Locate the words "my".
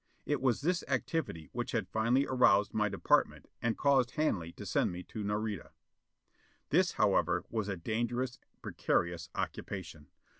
2.73-2.89